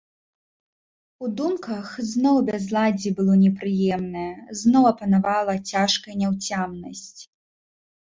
У 1.27 1.29
думках 1.41 1.91
зноў 2.13 2.41
бязладдзе 2.49 3.09
было 3.21 3.37
непрыемнае, 3.45 4.27
зноў 4.65 4.83
апанавала 4.95 5.53
цяжкая 5.71 6.21
няўцямнасць. 6.27 7.21